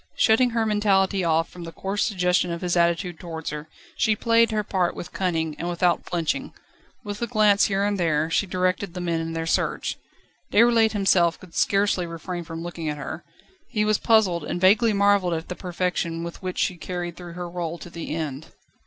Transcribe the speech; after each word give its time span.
Shutting 0.15 0.49
her 0.49 0.65
mentality 0.65 1.23
off 1.23 1.47
from 1.49 1.63
the 1.63 1.71
coarse 1.71 2.03
suggestion 2.03 2.51
of 2.51 2.61
his 2.61 2.75
attitude 2.75 3.19
towards 3.19 3.51
her, 3.51 3.69
she 3.95 4.15
played 4.15 4.49
her 4.49 4.63
part 4.63 4.95
with 4.95 5.13
cunning, 5.13 5.55
and 5.59 5.69
without 5.69 6.05
flinching. 6.09 6.53
With 7.03 7.21
a 7.21 7.27
glance 7.27 7.65
here 7.65 7.83
and 7.83 7.99
there, 7.99 8.27
she 8.31 8.47
directed 8.47 8.95
the 8.95 8.99
men 8.99 9.21
in 9.21 9.33
their 9.33 9.45
search. 9.45 9.97
Déroulède 10.51 10.93
himself 10.93 11.39
could 11.39 11.53
scarcely 11.53 12.07
refrain 12.07 12.43
from 12.43 12.63
looking 12.63 12.89
at 12.89 12.97
her; 12.97 13.23
he 13.69 13.85
was 13.85 13.99
puzzled, 13.99 14.43
and 14.43 14.59
vaguely 14.59 14.91
marvelled 14.91 15.35
at 15.35 15.49
the 15.49 15.55
perfection, 15.55 16.23
with 16.23 16.41
which 16.41 16.57
she 16.57 16.77
carried 16.77 17.15
through 17.15 17.33
her 17.33 17.47
rôle 17.47 17.79
to 17.79 17.91
the 17.91 18.15
end. 18.15 18.47